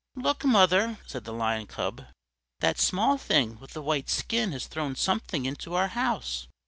[0.15, 2.07] "Look, mother," said the Lion Cub,
[2.59, 6.47] "that small thing with the white skin has thrown something into our house!